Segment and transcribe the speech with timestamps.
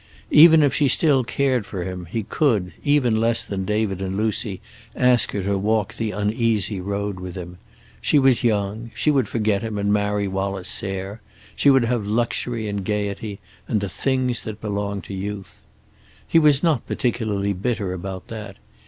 [0.31, 4.59] Even if she still cared for him, he could, even less than David and Lucy,
[4.95, 7.59] ask her to walk the uneasy road with him.
[8.01, 8.89] She was young.
[8.95, 11.21] She would forget him and marry Wallace Sayre.
[11.55, 15.63] She would have luxury and gaiety, and the things that belong to youth.
[16.27, 18.57] He was not particularly bitter about that.